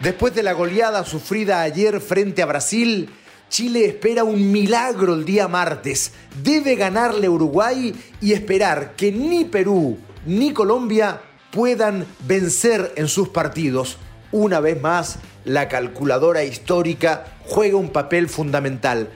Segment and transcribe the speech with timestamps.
[0.00, 3.08] Después de la goleada sufrida ayer frente a Brasil,
[3.48, 6.12] Chile espera un milagro el día martes.
[6.42, 13.96] Debe ganarle Uruguay y esperar que ni Perú ni Colombia puedan vencer en sus partidos.
[14.32, 19.08] Una vez más, la calculadora histórica juega un papel fundamental.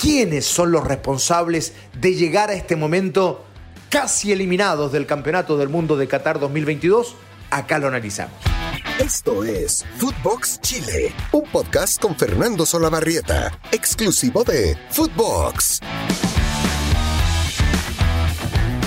[0.00, 3.44] ¿Quiénes son los responsables de llegar a este momento
[3.90, 7.16] casi eliminados del Campeonato del Mundo de Qatar 2022?
[7.50, 8.57] Acá lo analizamos.
[8.98, 15.78] Esto es Footbox Chile, un podcast con Fernando Solabarrieta, exclusivo de Footbox.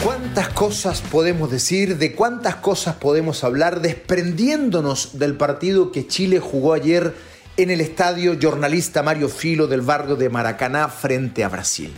[0.03, 1.97] ¿Cuántas cosas podemos decir?
[1.97, 7.15] ¿De cuántas cosas podemos hablar desprendiéndonos del partido que Chile jugó ayer
[7.55, 11.93] en el estadio Jornalista Mario Filo del barrio de Maracaná frente a Brasil?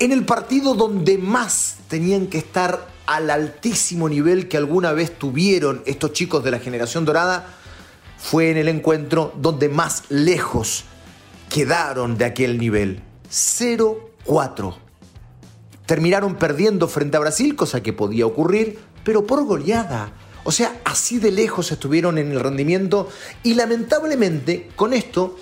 [0.00, 5.82] En el partido donde más tenían que estar al altísimo nivel que alguna vez tuvieron
[5.86, 7.46] estos chicos de la generación dorada,
[8.18, 10.84] fue en el encuentro donde más lejos
[11.48, 13.02] quedaron de aquel nivel.
[13.30, 14.76] 0-4.
[15.86, 20.12] Terminaron perdiendo frente a Brasil, cosa que podía ocurrir, pero por goleada.
[20.44, 23.08] O sea, así de lejos estuvieron en el rendimiento
[23.42, 25.36] y lamentablemente con esto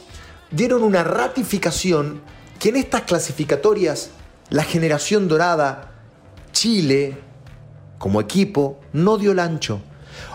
[0.50, 2.20] dieron una ratificación
[2.58, 4.10] que en estas clasificatorias
[4.50, 5.92] la generación dorada,
[6.52, 7.16] Chile,
[8.00, 9.82] como equipo, no dio el ancho.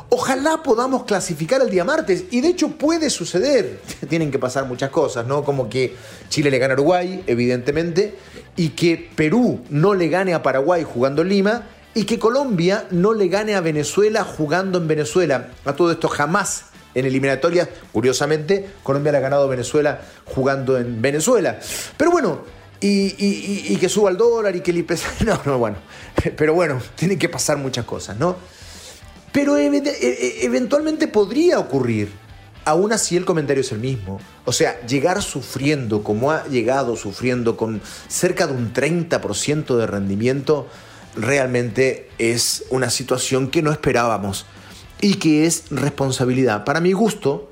[0.10, 3.80] Ojalá podamos clasificar el día martes, y de hecho puede suceder.
[4.08, 5.44] Tienen que pasar muchas cosas, ¿no?
[5.44, 5.96] Como que
[6.30, 8.20] Chile le gane a Uruguay, evidentemente,
[8.56, 11.64] y que Perú no le gane a Paraguay jugando en Lima,
[11.96, 15.50] y que Colombia no le gane a Venezuela jugando en Venezuela.
[15.66, 21.02] A todo esto jamás en eliminatorias, curiosamente, Colombia le ha ganado a Venezuela jugando en
[21.02, 21.60] Venezuela.
[21.98, 22.44] Pero bueno,
[22.88, 25.22] y, que suba el dólar y que el IPC.
[25.26, 25.78] No, no, bueno.
[26.36, 28.36] Pero bueno, tienen que pasar muchas cosas, ¿no?
[29.32, 32.10] Pero e, e, eventualmente podría ocurrir.
[32.64, 34.20] Aún así el comentario es el mismo.
[34.46, 40.68] O sea, llegar sufriendo como ha llegado sufriendo con cerca de un 30% de rendimiento,
[41.16, 44.46] realmente es una situación que no esperábamos
[45.02, 47.52] y que es responsabilidad, para mi gusto,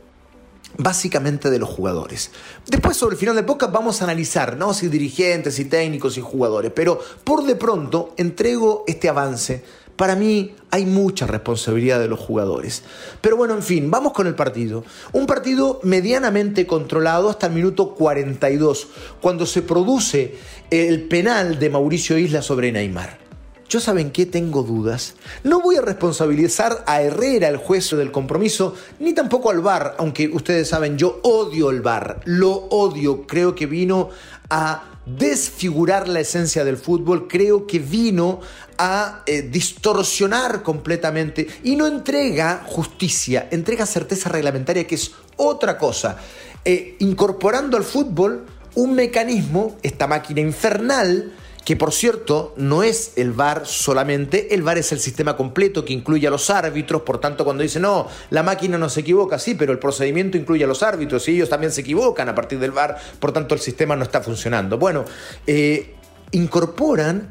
[0.77, 2.31] básicamente de los jugadores.
[2.67, 4.73] Después sobre el final del podcast vamos a analizar, ¿no?
[4.73, 9.63] Si dirigentes, y técnicos y jugadores, pero por de pronto entrego este avance.
[9.95, 12.81] Para mí hay mucha responsabilidad de los jugadores.
[13.21, 14.83] Pero bueno, en fin, vamos con el partido.
[15.11, 18.87] Un partido medianamente controlado hasta el minuto 42,
[19.21, 20.35] cuando se produce
[20.71, 23.22] el penal de Mauricio Isla sobre Neymar.
[23.69, 25.15] Yo saben que tengo dudas.
[25.43, 30.27] No voy a responsabilizar a Herrera, el juez del compromiso, ni tampoco al VAR, aunque
[30.27, 34.09] ustedes saben, yo odio el VAR, lo odio, creo que vino
[34.49, 38.39] a desfigurar la esencia del fútbol, creo que vino
[38.77, 46.17] a eh, distorsionar completamente y no entrega justicia, entrega certeza reglamentaria, que es otra cosa,
[46.63, 48.45] eh, incorporando al fútbol
[48.75, 51.33] un mecanismo, esta máquina infernal,
[51.65, 55.93] que por cierto no es el VAR solamente, el VAR es el sistema completo que
[55.93, 59.55] incluye a los árbitros, por tanto cuando dice no, la máquina no se equivoca, sí,
[59.55, 62.71] pero el procedimiento incluye a los árbitros y ellos también se equivocan a partir del
[62.71, 64.77] VAR, por tanto el sistema no está funcionando.
[64.77, 65.05] Bueno,
[65.47, 65.95] eh,
[66.31, 67.29] incorporan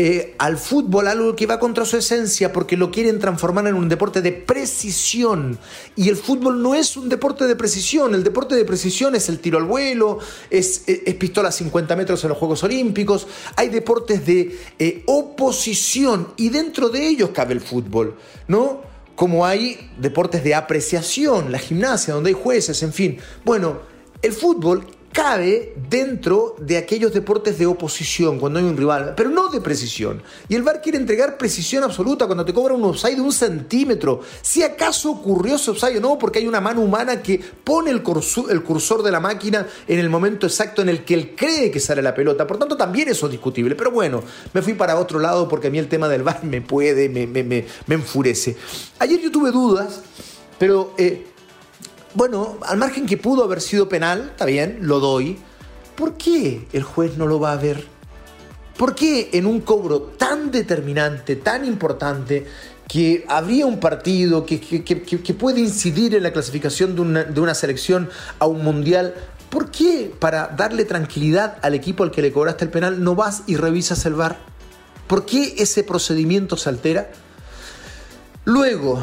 [0.00, 3.88] eh, al fútbol algo que va contra su esencia porque lo quieren transformar en un
[3.88, 5.58] deporte de precisión.
[5.96, 8.14] Y el fútbol no es un deporte de precisión.
[8.14, 10.20] El deporte de precisión es el tiro al vuelo,
[10.50, 10.84] es,
[11.18, 13.26] pistola a 50 metros en los Juegos Olímpicos.
[13.56, 18.14] Hay deportes de eh, oposición y dentro de ellos cabe el fútbol,
[18.46, 18.82] ¿no?
[19.16, 23.18] Como hay deportes de apreciación, la gimnasia, donde hay jueces, en fin.
[23.44, 23.80] Bueno,
[24.22, 24.86] el fútbol
[25.18, 30.22] cabe dentro de aquellos deportes de oposición cuando hay un rival, pero no de precisión.
[30.48, 34.20] Y el VAR quiere entregar precisión absoluta cuando te cobra un offside de un centímetro.
[34.42, 38.00] Si acaso ocurrió ese offside o no, porque hay una mano humana que pone el
[38.00, 41.72] cursor, el cursor de la máquina en el momento exacto en el que él cree
[41.72, 42.46] que sale la pelota.
[42.46, 43.74] Por tanto, también eso es discutible.
[43.74, 46.60] Pero bueno, me fui para otro lado porque a mí el tema del VAR me
[46.60, 48.56] puede, me, me, me, enfurece.
[49.00, 50.00] Ayer yo tuve dudas,
[50.60, 50.94] pero...
[50.96, 51.26] Eh,
[52.14, 55.38] bueno, al margen que pudo haber sido penal, está bien, lo doy.
[55.96, 57.84] ¿Por qué el juez no lo va a ver?
[58.76, 62.46] ¿Por qué en un cobro tan determinante, tan importante,
[62.88, 64.58] que habría un partido que,
[65.38, 68.08] puede incidir en la clasificación de una, de una, selección
[68.38, 69.14] a un mundial,
[69.50, 73.42] ¿por qué para darle tranquilidad al equipo al que le cobraste el penal no vas
[73.46, 74.38] y revisas el VAR?
[75.06, 77.10] ¿Por qué ese procedimiento se altera?
[78.46, 79.02] Luego,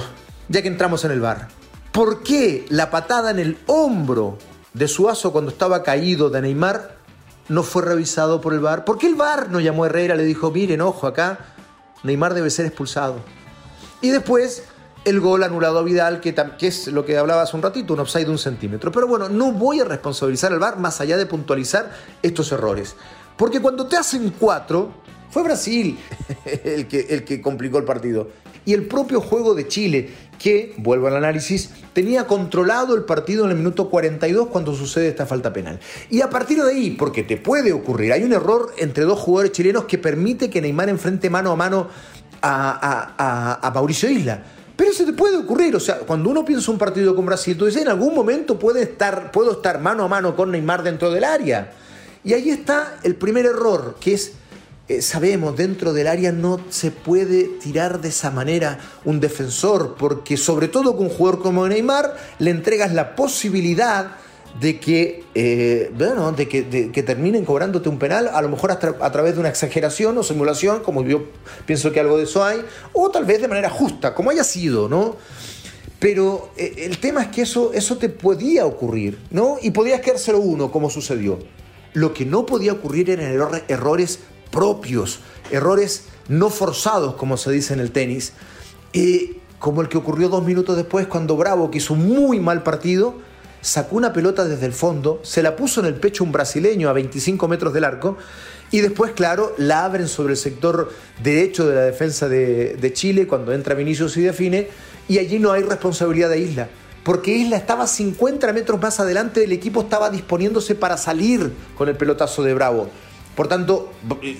[0.50, 1.48] ya que entramos en el VAR,
[1.96, 4.38] ¿Por qué la patada en el hombro
[4.74, 6.98] de Suazo cuando estaba caído de Neymar
[7.48, 8.84] no fue revisado por el VAR?
[8.84, 10.16] ¿Por qué el VAR no llamó a Herrera?
[10.16, 11.56] Le dijo, miren, ojo, acá
[12.04, 13.22] Neymar debe ser expulsado.
[14.02, 14.66] Y después,
[15.06, 18.26] el gol anulado a Vidal, que, es lo que hablaba hace un ratito, un offside
[18.26, 18.92] de un centímetro.
[18.92, 22.98] Pero bueno, no voy a responsabilizar al VAR más allá de puntualizar estos errores.
[23.38, 24.92] Porque cuando te hacen cuatro,
[25.30, 25.98] fue Brasil
[26.44, 28.28] el que complicó el partido.
[28.66, 30.10] Y el propio juego de Chile,
[30.40, 35.26] que, vuelvo al análisis, tenía controlado el partido en el minuto 42 cuando sucede esta
[35.26, 35.80] falta penal.
[36.10, 39.52] Y a partir de ahí, porque te puede ocurrir, hay un error entre dos jugadores
[39.52, 41.88] chilenos que permite que Neymar enfrente mano a mano
[42.42, 44.44] a, Mauricio Isla.
[44.76, 47.66] Pero se te puede ocurrir, o sea, cuando uno piensa un partido con Brasil, tú
[47.66, 51.24] dices, en algún momento puede estar, puedo estar mano a mano con Neymar dentro del
[51.24, 51.72] área.
[52.26, 54.34] Y ahí está el primer error, que es,
[54.88, 60.38] eh, sabemos, dentro del área no se puede tirar de esa manera un defensor, porque
[60.38, 64.18] sobre todo con un jugador como Neymar le entregas la posibilidad
[64.60, 69.12] de que, eh, bueno, de que, terminen cobrándote un penal, a lo mejor a, a,
[69.12, 71.24] través de una exageración o simulación, como yo
[71.66, 72.62] pienso que algo de eso hay,
[72.94, 75.18] o tal vez de manera justa, como haya sido, ¿no?
[76.00, 79.58] Pero eh, el tema es que eso, eso te podía ocurrir, ¿no?
[79.62, 81.40] Y podías quedar 0-1, como sucedió.
[81.94, 84.20] Lo que no podía ocurrir eran errores
[84.52, 85.20] propios,
[85.52, 88.34] errores no forzados, como se dice en el tenis,
[88.94, 92.64] eh, como el que ocurrió dos minutos después cuando Bravo, que hizo un muy mal
[92.64, 93.16] partido,
[93.62, 96.94] sacó una pelota desde el fondo, se la puso en el pecho un brasileño a
[96.94, 98.18] 25 metros del arco
[98.72, 100.92] y después, claro, la abren sobre el sector
[101.24, 104.68] derecho de la defensa de, Chile cuando entra Vinicius y define
[105.08, 106.70] y allí no hay responsabilidad de Isla.
[107.04, 111.96] Porque Isla estaba 50 metros más adelante, el equipo estaba disponiéndose para salir con el
[111.96, 112.90] pelotazo de Bravo.
[113.36, 113.92] Por tanto,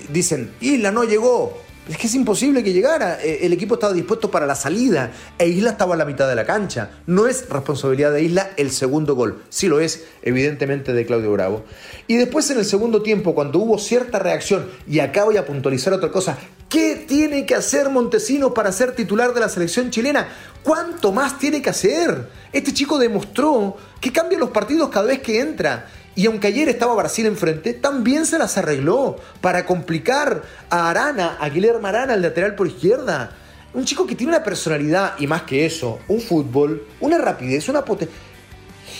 [0.08, 3.22] dicen, Isla no llegó, es que es imposible que llegara.
[3.22, 6.34] Eh, el equipo estaba dispuesto para la salida e Isla estaba a la mitad de
[6.34, 6.90] la cancha.
[7.06, 9.42] No es responsabilidad de Isla el segundo gol.
[9.50, 11.64] Sí lo es, evidentemente, de Claudio Bravo.
[12.08, 15.92] Y después en el segundo tiempo, cuando hubo cierta reacción, y acá voy a puntualizar
[15.92, 16.36] otra cosa,
[16.68, 20.28] ¿qué tiene que hacer Montesino para ser titular de la selección chilena?
[20.64, 22.28] ¿Cuánto más tiene que hacer?
[22.52, 25.86] Este chico demostró que cambia los partidos cada vez que entra.
[26.16, 31.48] Y aunque ayer estaba Brasil enfrente, también se las arregló para complicar a Arana, a
[31.50, 33.36] Guillermo Arana, el lateral por izquierda.
[33.74, 37.84] Un chico que tiene una personalidad y más que eso, un fútbol, una rapidez, una
[37.84, 38.16] potencia.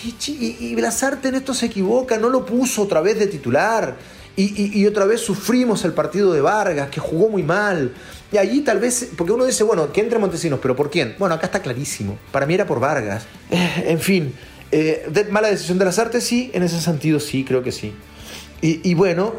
[0.04, 3.96] Y, y, en esto se equivoca, no lo puso otra vez de titular.
[4.36, 7.94] Y, y, otra vez sufrimos el partido de Vargas, que jugó muy mal.
[8.30, 11.14] Y allí tal vez, porque uno dice, bueno, que entre Montesinos, pero ¿por quién?
[11.18, 12.18] Bueno, acá está clarísimo.
[12.30, 13.24] Para mí era por Vargas.
[13.50, 14.34] Eh, en fin,
[14.72, 16.24] eh, ¿Mala decisión de las artes?
[16.24, 17.92] Sí, en ese sentido sí, creo que sí.
[18.62, 19.34] Y, bueno,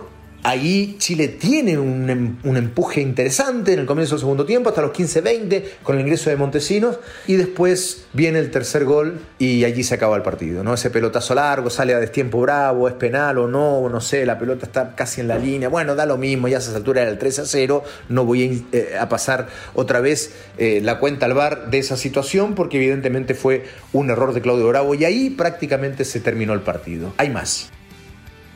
[0.48, 4.92] ahí Chile tiene em, un, empuje interesante en el comienzo del segundo tiempo, hasta los
[4.94, 9.96] 15-20, con el ingreso de Montesinos, y después viene el tercer gol y allí se
[9.96, 10.64] acaba el partido.
[10.64, 10.74] ¿no?
[10.74, 14.66] Ese pelotazo largo, sale a destiempo bravo, es penal o no, no sé, la pelota
[14.66, 15.68] está casi en la línea.
[15.68, 18.78] Bueno, da lo mismo, ya a esa altura era el 3 0, no voy a,
[18.78, 23.66] eh, pasar otra vez eh, la cuenta al bar de esa situación, porque evidentemente fue
[23.92, 27.14] un error de Claudio Bravo, y ahí prácticamente se terminó el partido.
[27.18, 27.70] Hay más.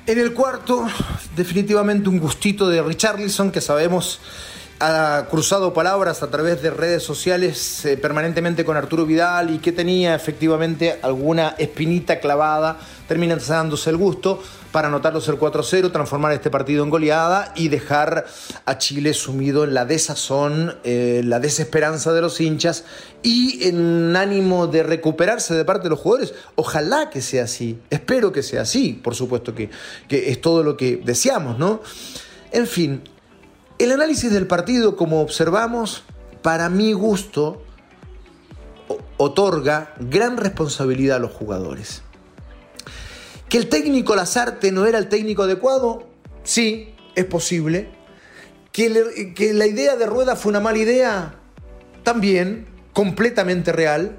[0.08, 0.88] En el cuarto,
[1.36, 4.20] definitivamente un gustito de Richarlison, que sabemos
[4.84, 9.72] ha cruzado palabras a través de redes sociales eh, permanentemente con Arturo Vidal y que
[9.72, 14.42] tenía efectivamente alguna espinita clavada, termina dándose el gusto
[14.72, 18.26] para anotarlos el 4-0, transformar este partido en goleada y dejar
[18.66, 22.84] a Chile sumido en la desazón, eh, la desesperanza de los hinchas
[23.22, 26.34] y en ánimo de recuperarse de parte de los jugadores.
[26.56, 29.70] Ojalá que sea así, espero que sea así, por supuesto que,
[30.08, 31.82] que es todo lo que deseamos, ¿no?
[32.52, 33.04] En fin,
[33.84, 36.04] el análisis del partido, como observamos,
[36.42, 37.64] para mi gusto,
[39.18, 42.02] otorga gran responsabilidad a los jugadores.
[43.50, 46.08] ¿Que el técnico Lazarte no era el técnico adecuado?
[46.44, 47.90] Sí, es posible.
[48.72, 48.90] ¿Que,
[49.54, 51.36] la idea de Rueda fue una mala idea?
[52.04, 54.18] También, completamente real.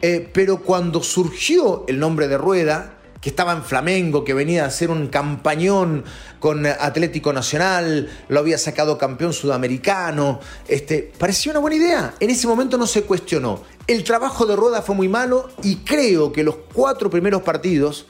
[0.00, 4.66] Eh, pero cuando surgió el nombre de Rueda, que estaba en Flamengo, que venía a
[4.66, 6.04] hacer un campañón
[6.40, 10.40] con Atlético Nacional, lo había sacado campeón sudamericano.
[10.66, 12.14] Este, parecía una buena idea.
[12.18, 13.62] En ese momento no se cuestionó.
[13.86, 18.06] El trabajo de Rueda fue muy malo y creo que los cuatro primeros partidos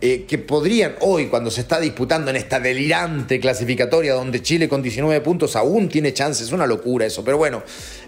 [0.00, 4.80] eh, que podrían hoy, cuando se está disputando en esta delirante clasificatoria donde Chile con
[4.80, 7.64] 19 puntos aún tiene chances, es una locura eso, pero bueno,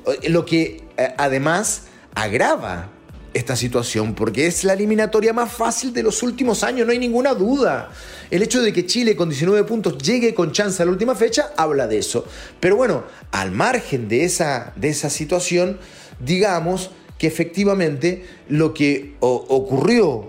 [0.06, 2.90] eh, lo que eh, además agrava
[3.35, 7.35] esta situación, porque es la eliminatoria más fácil de los últimos años, no hay ninguna
[7.35, 7.91] duda.
[8.31, 11.53] El hecho de que Chile con 19 puntos llegue con chance a la última fecha
[11.57, 12.25] habla de eso.
[12.61, 15.79] Pero bueno, al margen de esa, de esa situación,
[16.25, 20.29] digamos que efectivamente lo que ocurrió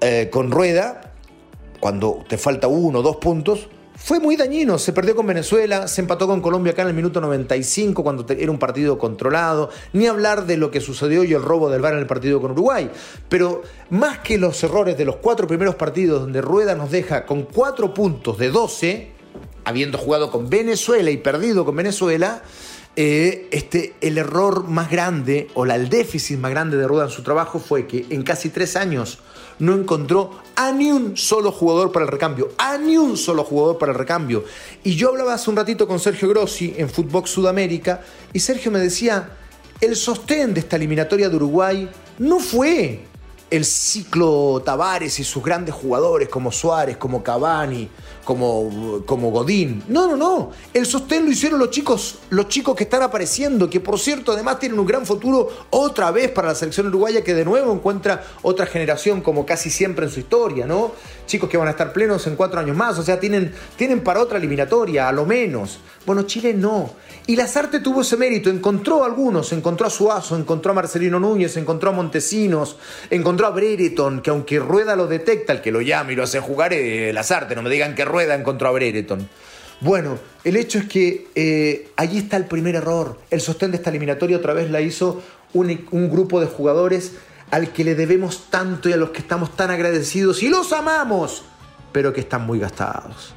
[0.00, 1.12] eh, con Rueda,
[1.80, 3.68] cuando te falta uno o dos puntos,
[4.06, 4.78] fue muy dañino.
[4.78, 8.52] Se perdió con Venezuela, se empató con Colombia acá en el minuto 95 cuando era
[8.52, 9.68] un partido controlado.
[9.94, 12.52] Ni hablar de lo que sucedió y el robo del VAR en el partido con
[12.52, 12.88] Uruguay.
[13.28, 17.42] Pero más que los errores de los cuatro primeros partidos donde Rueda nos deja con
[17.42, 19.10] cuatro puntos de 12,
[19.64, 22.44] habiendo jugado con Venezuela y perdido con Venezuela,
[22.96, 27.22] eh, este, el error más grande o el déficit más grande de Rueda en su
[27.22, 29.18] trabajo fue que en casi tres años
[29.58, 33.76] no encontró a ni un solo jugador para el recambio, a ni un solo jugador
[33.78, 34.44] para el recambio.
[34.82, 38.00] Y yo hablaba hace un ratito con Sergio Grossi en Footbox Sudamérica
[38.32, 39.30] y Sergio me decía,
[39.80, 43.04] el sostén de esta eliminatoria de Uruguay no fue
[43.50, 47.88] el ciclo Tavares y sus grandes jugadores como Suárez, como Cavani,
[48.24, 49.84] como, como Godín.
[49.88, 50.50] No, no, no.
[50.74, 54.58] El sostén lo hicieron los chicos, los chicos que están apareciendo, que por cierto además
[54.58, 58.66] tienen un gran futuro otra vez para la selección uruguaya que de nuevo encuentra otra
[58.66, 60.92] generación como casi siempre en su historia, ¿no?
[61.26, 64.20] Chicos que van a estar plenos en cuatro años más, o sea, tienen, tienen para
[64.20, 65.78] otra eliminatoria, a lo menos.
[66.04, 66.90] Bueno, Chile no.
[67.26, 71.56] Y Lazarte tuvo ese mérito, encontró a algunos, encontró a Suazo, encontró a Marcelino Núñez,
[71.56, 72.76] encontró a Montesinos,
[73.10, 76.40] encontró a Brereton, que aunque Rueda lo detecta, el que lo llama y lo hace
[76.40, 79.28] jugar es Lazarte, no me digan que Rueda encontró a Brereton.
[79.80, 83.18] Bueno, el hecho es que eh, allí está el primer error.
[83.30, 87.12] El sostén de esta eliminatoria otra vez la hizo un, grupo de jugadores
[87.50, 91.44] al que le debemos tanto y a los que estamos tan agradecidos y los amamos,
[91.92, 93.34] pero que están muy gastados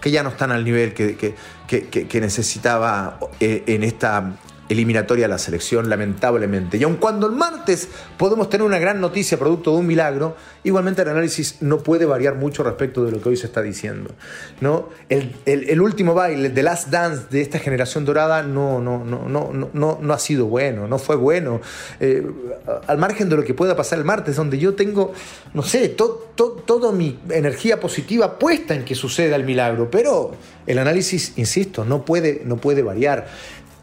[0.00, 4.36] que ya no están al nivel que, que, necesitaba eh, en esta
[4.68, 6.76] eliminatoria la selección, lamentablemente.
[6.76, 11.02] Y aun cuando el martes podemos tener una gran noticia producto de un milagro, igualmente
[11.02, 14.10] el análisis no puede variar mucho respecto de lo que hoy se está diciendo.
[14.60, 14.88] ¿no?
[15.08, 19.98] El, último baile, The Last Dance de esta generación dorada, no, no, no, no, no,
[20.00, 21.60] no ha sido bueno, no fue bueno.
[22.00, 22.26] Eh,
[22.86, 25.12] al margen de lo que pueda pasar el martes, donde yo tengo,
[25.54, 30.32] no sé, toda mi energía positiva puesta en que suceda el milagro, pero
[30.66, 33.28] el análisis, insisto, no puede, no puede variar.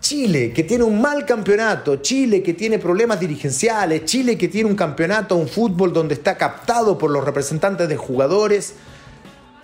[0.03, 4.75] Chile, que tiene un mal campeonato, Chile, que tiene problemas dirigenciales, Chile, que tiene un
[4.75, 8.73] campeonato, un fútbol donde está captado por los representantes de jugadores,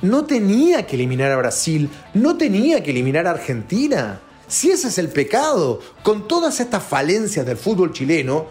[0.02, 4.22] no tenía que eliminar a Brasil, no tenía que eliminar a Argentina.
[4.48, 8.46] Si ese es el pecado, con todas estas falencias del fútbol chileno,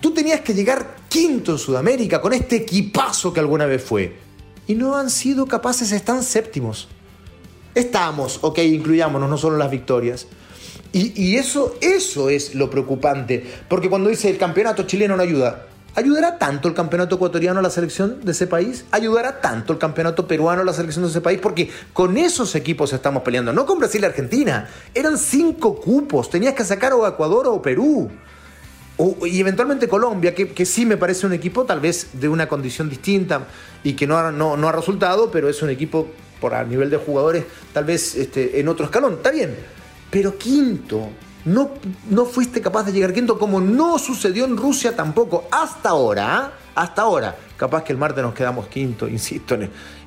[0.00, 4.16] tú tenías que llegar quinto en Sudamérica con este equipazo que alguna vez fue.
[4.68, 6.86] Y no han sido capaces, están séptimos.
[7.74, 10.28] Estamos, ok, incluyámonos, no solo las victorias.
[10.94, 16.36] Y, eso, eso es lo preocupante, porque cuando dice el campeonato chileno no ayuda, ¿ayudará
[16.38, 18.84] tanto el campeonato ecuatoriano a la selección de ese país?
[18.90, 21.40] ¿Ayudará tanto el campeonato peruano a la selección de ese país?
[21.40, 24.68] Porque con esos equipos estamos peleando, no con Brasil y Argentina.
[24.92, 28.10] Eran cinco cupos, tenías que sacar o Ecuador o Perú.
[29.24, 33.46] y eventualmente Colombia, que, sí me parece un equipo tal vez de una condición distinta
[33.82, 36.06] y que no, no, no ha resultado, pero es un equipo
[36.38, 39.14] por a nivel de jugadores tal vez este, en otro escalón.
[39.14, 39.56] Está bien,
[40.12, 41.08] pero quinto,
[41.46, 41.70] no,
[42.10, 45.48] no fuiste capaz de llegar quinto como no sucedió en Rusia tampoco.
[45.50, 46.52] Hasta ahora, ¿ah?
[46.74, 47.34] hasta ahora.
[47.56, 49.56] Capaz que el martes nos quedamos quinto, insisto.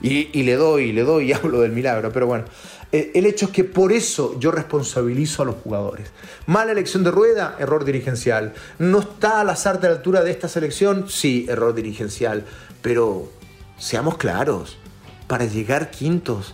[0.04, 2.12] Y, y le doy, le doy y hablo del milagro.
[2.14, 2.46] Pero bueno,
[2.92, 6.12] eh, el hecho es que por eso yo responsabilizo a los jugadores.
[6.46, 8.54] Mala elección de rueda, error dirigencial.
[8.78, 12.46] No está la Lazarte a la altura de esta selección, sí, error dirigencial.
[12.84, 13.32] Pero
[13.80, 14.78] seamos claros,
[15.26, 16.54] para llegar quintos,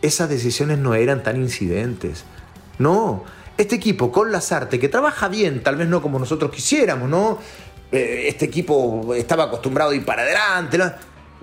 [0.00, 2.24] esas decisiones no eran tan incidentes.
[2.78, 3.24] No,
[3.56, 7.38] este equipo con Lazarte, que trabaja bien, tal vez no como nosotros quisiéramos, ¿no?
[7.90, 10.78] Eh, este equipo estaba acostumbrado a ir para adelante.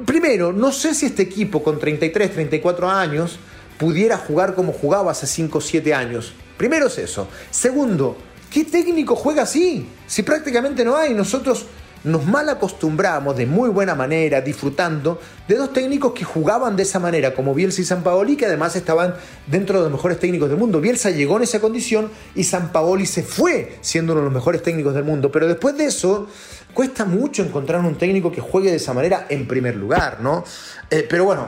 [0.05, 3.37] Primero, no sé si este equipo con 33, 34 años
[3.77, 6.33] pudiera jugar como jugaba hace 5 o 7 años.
[6.57, 7.27] Primero es eso.
[7.51, 8.17] Segundo,
[8.51, 9.87] ¿qué técnico juega así?
[10.07, 11.13] Si prácticamente no hay.
[11.13, 11.65] Nosotros
[12.03, 16.99] nos mal acostumbramos de muy buena manera, disfrutando de dos técnicos que jugaban de esa
[16.99, 19.15] manera, como Bielsa y San Paoli, que además estaban
[19.47, 20.79] dentro de los mejores técnicos del mundo.
[20.79, 24.63] Bielsa llegó en esa condición y San Paoli se fue siendo uno de los mejores
[24.63, 25.31] técnicos del mundo.
[25.31, 26.27] Pero después de eso,
[26.73, 30.43] cuesta mucho encontrar un técnico que juegue de esa manera en primer lugar, ¿no?
[30.89, 31.47] Eh, pero bueno,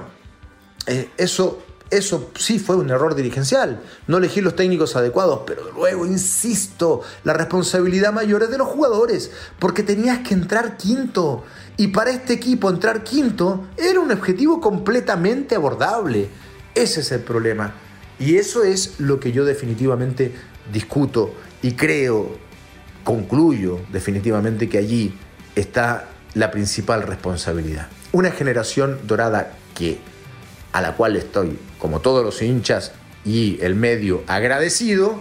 [0.88, 6.06] eh, eso eso sí fue un error dirigencial, no elegir los técnicos adecuados, pero luego,
[6.06, 11.44] insisto, la responsabilidad mayor es de los jugadores, porque tenías que entrar quinto,
[11.78, 16.30] y para este equipo entrar quinto era un objetivo completamente abordable.
[16.74, 17.74] Ese es el problema,
[18.20, 20.34] y eso es lo que yo definitivamente
[20.72, 22.38] discuto y creo,
[23.04, 25.18] concluyo definitivamente que allí
[25.56, 27.88] está la principal responsabilidad.
[28.12, 30.00] Una generación dorada que
[30.72, 32.92] a la cual estoy, como todos los hinchas
[33.26, 35.20] y el medio agradecido,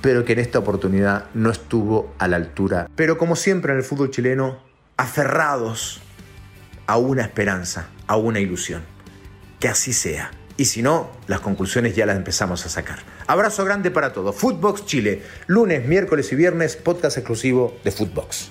[0.00, 2.88] pero que en esta oportunidad no estuvo a la altura.
[2.94, 4.58] Pero como siempre en el fútbol chileno,
[4.96, 6.00] aferrados
[6.86, 8.82] a una esperanza, a una ilusión.
[9.58, 10.30] Que así sea.
[10.56, 13.00] Y si no, las conclusiones ya las empezamos a sacar.
[13.26, 14.36] Abrazo grande para todos.
[14.36, 18.50] Footbox Chile, lunes, miércoles y viernes, podcast exclusivo de Footbox.